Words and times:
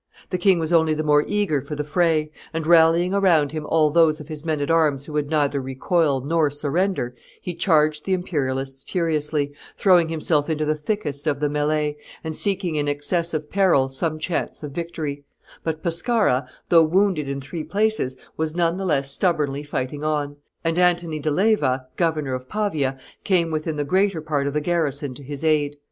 The 0.31 0.39
king 0.39 0.57
was 0.57 0.73
only 0.73 0.95
the 0.95 1.03
more 1.03 1.23
eager 1.27 1.61
for 1.61 1.75
the 1.75 1.83
fray; 1.83 2.31
and, 2.55 2.65
rallying 2.65 3.13
around 3.13 3.51
him 3.51 3.67
all 3.67 3.91
those 3.91 4.19
of 4.19 4.29
his 4.29 4.43
men 4.43 4.59
at 4.59 4.71
arms 4.71 5.05
who 5.05 5.13
would 5.13 5.29
neither 5.29 5.61
recoil 5.61 6.21
nor 6.21 6.49
surrender, 6.49 7.13
he 7.39 7.53
charged 7.53 8.05
the 8.05 8.13
Imperialists 8.13 8.81
furiously, 8.83 9.53
throwing 9.77 10.09
himself 10.09 10.49
into 10.49 10.65
the 10.65 10.73
thickest 10.73 11.27
of 11.27 11.39
the 11.39 11.49
melley, 11.49 11.97
and 12.23 12.35
seeking 12.35 12.77
in 12.77 12.87
excess 12.87 13.31
of 13.31 13.51
peril 13.51 13.89
some 13.89 14.17
chance 14.17 14.63
of 14.63 14.71
victory; 14.71 15.23
but 15.63 15.83
Pescara, 15.83 16.49
though 16.69 16.81
wounded 16.81 17.29
in 17.29 17.39
three 17.39 17.63
places, 17.63 18.17
was 18.35 18.55
none 18.55 18.77
the 18.77 18.85
less 18.85 19.11
stubbornly 19.11 19.61
fighting 19.61 20.03
on, 20.03 20.35
and 20.63 20.79
Antony 20.79 21.19
de 21.19 21.29
Leyva, 21.29 21.85
governor 21.95 22.33
of 22.33 22.49
Pavia, 22.49 22.97
came 23.23 23.51
with 23.51 23.65
the 23.65 23.83
greater 23.83 24.19
part 24.19 24.47
of 24.47 24.53
the 24.55 24.61
garrison 24.61 25.13
to 25.13 25.21
his 25.21 25.43
aid. 25.43 25.77